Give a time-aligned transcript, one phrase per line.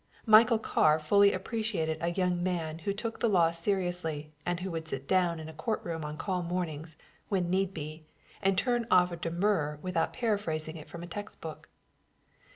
[0.25, 4.87] Michael Carr fully appreciated a young man who took the law seriously and who could
[4.87, 6.97] sit down in a court room on call mornings,
[7.29, 8.07] when need be,
[8.41, 11.69] and turn off a demurrer without paraphrasing it from a text book.